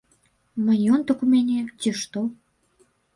Маёнтак 0.69 1.19
у 1.25 1.29
мяне, 1.33 1.57
ці 1.83 1.93
што? 1.99 2.19